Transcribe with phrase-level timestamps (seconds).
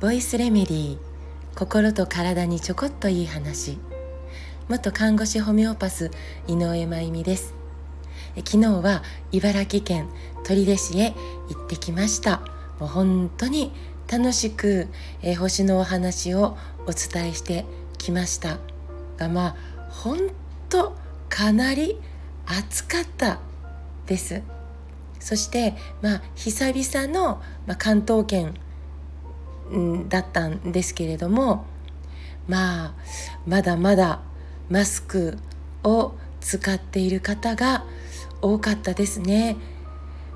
[0.00, 0.98] ボイスレメディー
[1.56, 3.76] 心と体にちょこっといい話。
[4.68, 6.12] 元看護師ホメオパス
[6.46, 7.52] 井上真由美です。
[8.36, 9.02] 昨日は
[9.32, 10.08] 茨城県
[10.44, 11.14] 取手市へ
[11.48, 12.42] 行ってきました。
[12.78, 13.72] もう本当に
[14.06, 14.86] 楽しく、
[15.22, 16.56] えー、星のお話を
[16.86, 17.64] お伝えして
[17.98, 18.58] きました。
[19.16, 19.56] がまあ
[19.90, 20.30] 本
[20.68, 20.94] 当
[21.28, 21.98] かなり
[22.46, 23.40] 暑かった
[24.06, 24.42] です。
[25.20, 28.54] そしてまあ久々の、まあ、関東圏
[30.08, 31.66] だったんですけれども
[32.48, 32.94] まあ
[33.46, 34.20] まだまだ
[34.68, 35.38] マスク
[35.82, 37.84] を使っている方が
[38.40, 39.56] 多かったですね。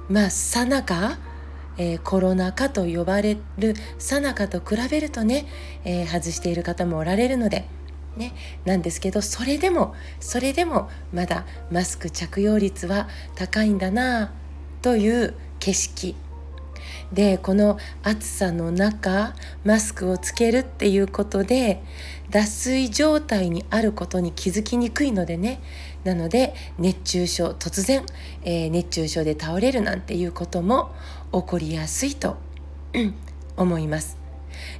[0.08, 1.18] まあさなか、
[1.78, 5.46] え、コロナ禍と呼ばれるさなかと比べるとね、
[5.84, 7.68] えー、外している方もおられるので、
[8.16, 14.32] ね、なんですけどそれでもそれでもまだマスク着用率は高いんだな
[14.82, 16.16] という景色
[17.12, 21.82] でこの暑さの中マスクをつけるっていうことで
[22.30, 25.60] 脱水状態にあることに気づきにくいのでね
[26.04, 28.06] なので熱中症突然、
[28.44, 30.92] えー、熱中症で倒れるなんていうことも
[31.32, 32.36] 起こりやすいと
[33.56, 34.16] 思います。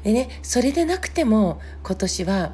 [0.04, 2.52] でねそれでなくても今年は、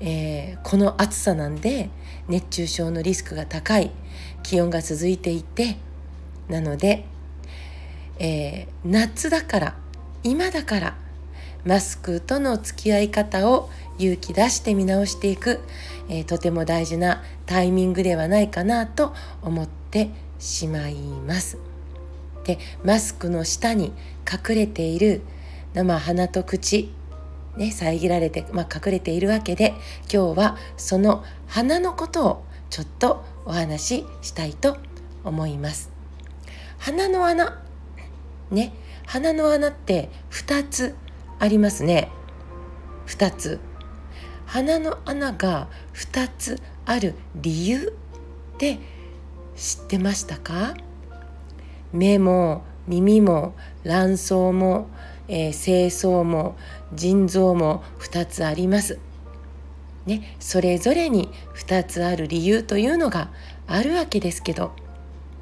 [0.00, 1.88] えー、この暑さなんで
[2.28, 3.90] 熱中症のリスクが高い
[4.42, 5.76] 気温が続いていて
[6.48, 7.04] なので
[8.18, 9.74] えー、夏だから
[10.24, 10.96] 今だから
[11.64, 15.60] マスクとの付き合い方を勇気出して見直していく、
[16.08, 21.58] えー、とても大事なタイミングではないかなと思ってしまいます。
[22.44, 23.92] でマスクの下に
[24.30, 25.20] 隠れている、
[25.74, 26.90] まあ、鼻と口、
[27.56, 29.74] ね、遮られて、まあ、隠れているわけで
[30.12, 34.78] 今日はその鼻のことをちょっとお話ししたいと
[35.24, 35.97] 思います。
[36.78, 37.62] 鼻の穴。
[38.50, 38.72] ね。
[39.06, 40.94] 鼻の穴って2つ
[41.38, 42.10] ありますね。
[43.06, 43.60] 2つ。
[44.46, 47.92] 鼻の穴が2つある理由
[48.54, 48.78] って
[49.56, 50.74] 知ってましたか？
[51.92, 54.88] 目も耳も卵巣も、
[55.26, 56.56] えー、精巣も
[56.94, 58.98] 腎臓も2つあります。
[60.06, 63.30] ね、それぞれに2つある理由というのが
[63.66, 64.72] あるわけですけど。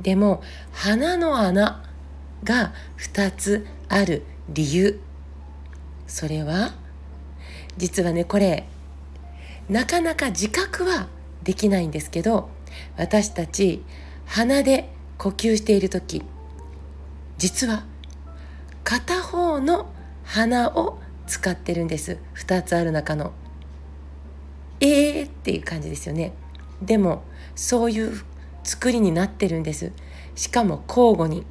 [0.01, 0.43] でも
[0.73, 1.83] 鼻の穴
[2.45, 5.01] が2つある理由
[6.07, 6.73] それは
[7.77, 8.67] 実はねこれ
[9.69, 11.09] なかなか自覚は
[11.43, 12.49] できないんですけど
[12.97, 13.83] 私たち
[14.27, 16.23] 鼻で呼吸している時
[17.39, 17.85] 実は
[18.85, 19.91] 片方の
[20.25, 23.33] 鼻を使ってるんです2つある中の。
[24.81, 26.33] えーっていう感じですよね。
[26.83, 27.23] でも
[27.55, 28.23] そういう
[28.67, 29.93] 作りになってるんです。
[30.35, 31.47] しかも交互に。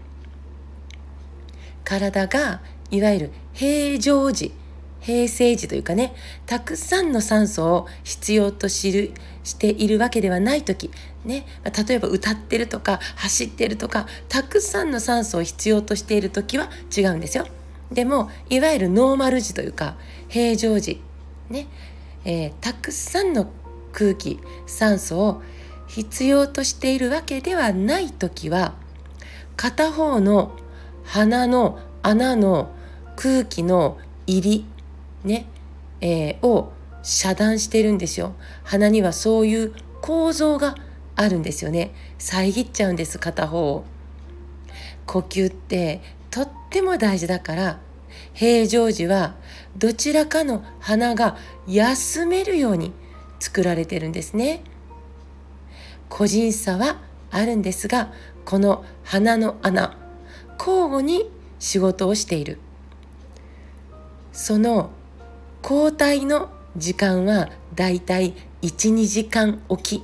[1.85, 2.61] 体が
[2.91, 4.53] いわゆる平常時
[4.99, 6.15] 平成時というかね
[6.47, 9.11] たくさんの酸素を必要と知る
[9.43, 10.89] しているわけではない時
[11.23, 11.45] ね
[11.87, 17.45] 例えば歌ってるとか走ってるとかたくさんの酸素を必要としている時は違うんですよ。
[17.91, 19.95] でもいわゆるノーマル時というか
[20.27, 21.01] 平常時
[21.49, 21.67] ね、
[22.25, 23.51] えー、たくさんの
[23.93, 25.43] 空気酸素を
[25.87, 28.73] 必要としているわけではない時は
[29.55, 30.55] 片方の
[31.03, 32.73] 鼻の穴の
[33.15, 33.97] 空気の
[34.27, 34.65] 入り
[35.23, 35.47] ね、
[36.01, 38.33] えー、を遮断してるんですよ。
[38.63, 40.75] 鼻にはそういう構造が
[41.15, 41.93] あるんですよね。
[42.17, 43.85] 遮っちゃうんです片方を。
[45.05, 46.01] 呼吸って
[46.31, 47.79] とっても大事だから
[48.33, 49.35] 平常時は
[49.77, 51.37] どちらかの鼻が
[51.67, 52.91] 休めるように
[53.39, 54.61] 作られてるんですね。
[56.09, 56.97] 個人差は
[57.31, 58.13] あるんですが
[58.45, 59.97] この鼻の穴
[60.57, 61.29] 交互に
[61.59, 62.59] 仕事をしている。
[64.31, 64.91] その
[65.63, 70.03] 交代の時間はだいたい12時間おき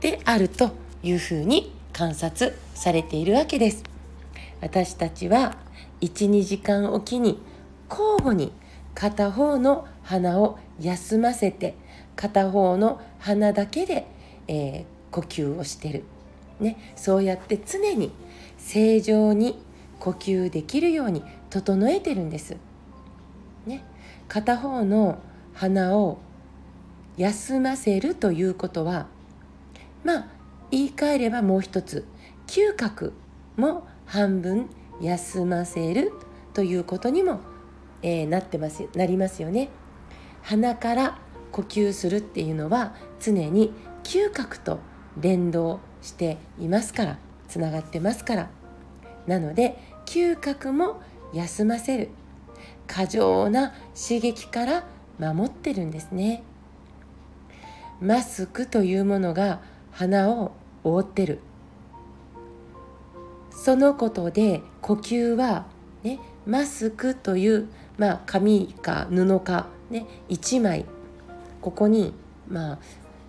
[0.00, 0.70] であると
[1.02, 3.82] いうふうに観察されているわけです。
[4.60, 5.56] 私たちは
[6.00, 7.38] 12時間おきに
[7.90, 8.52] 交互に
[8.94, 11.74] 片方の鼻を休ませて
[12.16, 14.06] 片方の鼻だけで、
[14.48, 16.02] えー、呼吸をしてる、
[16.58, 18.10] ね、そうやって常に
[18.58, 19.62] 正常に
[20.00, 22.56] 呼吸できるように整えてるんです。
[23.64, 23.84] ね、
[24.26, 25.20] 片方の
[25.52, 26.18] 鼻を
[27.16, 29.06] 休ませるということは
[30.02, 30.26] まあ
[30.72, 32.04] 言い換えればもう一つ
[32.48, 33.12] 嗅覚
[33.56, 34.68] も半分
[35.00, 36.10] 休ませる
[36.54, 37.38] ということにも、
[38.02, 39.68] えー、なってますなりますよね。
[40.42, 41.18] 鼻から
[41.52, 43.72] 呼吸するっていうのは常に
[44.02, 44.80] 嗅覚と
[45.20, 47.18] 連動していますから
[47.48, 48.50] つながってますから。
[49.26, 51.00] なので嗅覚も
[51.32, 52.10] 休ませる。
[52.86, 54.84] 過剰な刺激から
[55.18, 56.42] 守ってるんですね。
[58.00, 59.60] マスクというものが
[59.92, 60.52] 鼻を
[60.82, 61.40] 覆ってる。
[63.50, 65.66] そのことで呼吸は、
[66.02, 70.84] ね、マスクという、まあ、紙か布か、ね、1枚。
[71.62, 72.12] ここに、
[72.46, 72.78] まあ、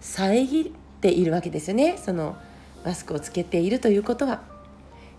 [0.02, 0.74] 遮
[1.06, 2.00] ているわけですよね。
[2.04, 2.36] その
[2.84, 4.42] マスクをつけているということは。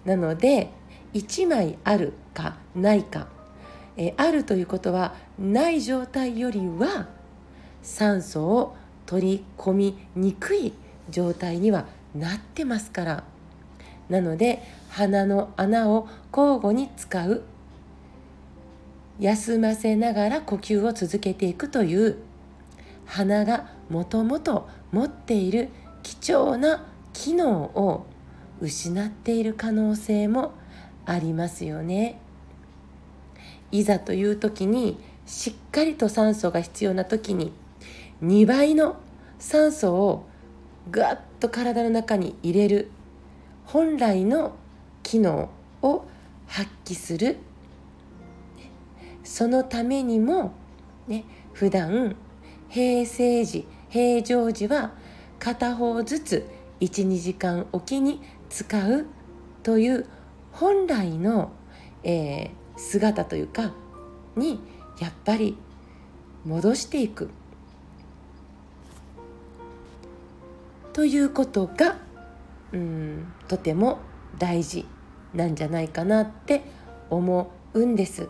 [0.04, 0.70] なので
[1.14, 3.28] 1枚あるかないか、
[3.96, 7.06] えあるということはない状態よりは
[7.82, 10.72] 酸素を取り込みにくい
[11.08, 11.86] 状態には
[12.16, 13.24] なってますから。
[14.08, 17.44] なので鼻の穴を交互に使う。
[19.20, 22.16] 休ませながら呼吸を続けていくという。
[23.06, 25.68] 鼻がもともと持っている
[26.02, 28.06] 貴重な機能を
[28.60, 30.52] 失っている可能性も
[31.04, 32.20] ありますよね。
[33.72, 37.52] いざという時にしっかりと酸素が必要な時に
[38.22, 38.96] 2倍の
[39.38, 40.26] 酸素を
[40.90, 42.90] ガッと体の中に入れる
[43.64, 44.54] 本来の
[45.02, 45.50] 機能
[45.82, 46.04] を
[46.46, 47.38] 発揮する
[49.24, 50.52] そのためにも、
[51.08, 52.14] ね、普段
[52.68, 54.92] 平成時平常時は
[55.38, 56.48] 片方ずつ
[56.80, 59.06] 12時間おきに使う
[59.62, 60.06] という
[60.52, 61.52] 本来の、
[62.02, 63.72] えー、姿というか
[64.36, 64.60] に
[65.00, 65.56] やっぱり
[66.44, 67.30] 戻していく。
[70.92, 71.98] ということが
[72.72, 73.98] うんとても
[74.38, 74.86] 大事
[75.34, 76.62] なんじゃないかなって
[77.10, 78.28] 思うんです。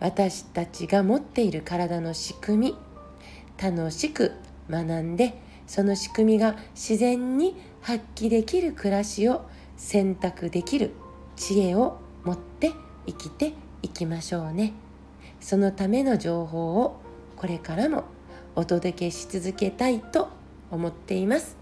[0.00, 2.89] 私たちが持っている体の仕組み。
[3.60, 4.32] 楽しく
[4.70, 5.34] 学んで
[5.66, 10.92] その仕組みが自然に発揮できる暮らしを選択できる
[11.36, 12.72] 知恵を持って
[13.06, 13.52] 生きて
[13.82, 14.72] いきましょうね。
[15.40, 17.00] そのための情報を
[17.36, 18.04] これからも
[18.56, 20.28] お届けし続けたいと
[20.70, 21.56] 思っています。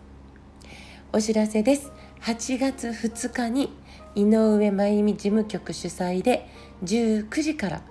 [1.12, 1.92] お知らせです。
[2.22, 3.72] 8月2日に
[4.14, 6.48] 井上真由美事務局主催で
[6.84, 7.82] 19時から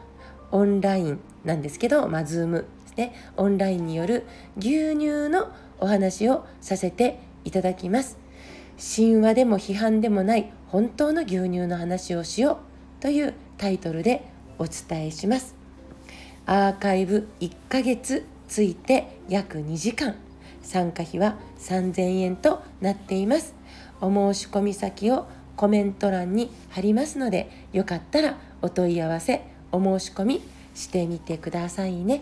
[0.51, 2.65] オンラインなんですけど、まあ、ズーム
[2.97, 4.25] でオンラインによる
[4.57, 5.49] 牛乳の
[5.79, 8.17] お話をさせていただきます。
[8.77, 12.59] 神話でも批判でもない本当の牛乳の話をしよ
[12.99, 14.23] うというタイトルで
[14.59, 15.55] お伝えします。
[16.45, 20.15] アーカイブ1ヶ月ついて約2時間。
[20.61, 23.55] 参加費は3000円となっています。
[24.01, 30.41] お申し込み先をコメント欄に貼りますのでよかったらお問い合わせお申し込み
[30.75, 32.21] してみてくださいね。